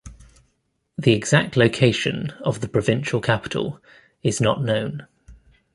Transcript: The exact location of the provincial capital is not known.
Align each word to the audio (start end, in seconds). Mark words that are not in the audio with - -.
The 0.97 1.13
exact 1.13 1.55
location 1.55 2.31
of 2.43 2.61
the 2.61 2.67
provincial 2.67 3.21
capital 3.21 3.79
is 4.23 4.41
not 4.41 4.63
known. 4.63 5.05